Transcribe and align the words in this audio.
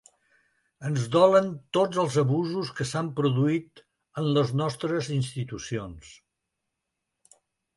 “Ens 0.87 1.03
dolen 1.15 1.51
tots 1.77 1.99
els 2.03 2.17
abusos 2.21 2.71
que 2.79 2.87
s’han 2.93 3.11
produït 3.19 3.83
en 4.23 4.31
les 4.39 4.55
nostres 4.63 5.11
institucions”. 5.19 6.11